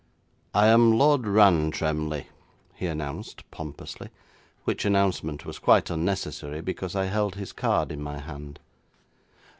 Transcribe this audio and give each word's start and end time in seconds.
'I 0.55 0.65
am 0.69 0.97
Lord 0.97 1.27
Rantremly,' 1.27 2.25
he 2.73 2.87
announced 2.87 3.43
pompously, 3.51 4.09
which 4.63 4.83
announcement 4.83 5.45
was 5.45 5.59
quite 5.59 5.91
unnecessary, 5.91 6.59
because 6.59 6.95
I 6.95 7.05
held 7.05 7.35
his 7.35 7.51
card 7.53 7.91
in 7.91 8.01
my 8.01 8.17
hand. 8.17 8.59